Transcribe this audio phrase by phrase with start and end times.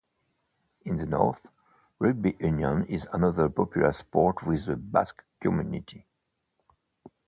[0.83, 1.45] In the north,
[1.99, 6.07] rugby union is another popular sport with the Basque community.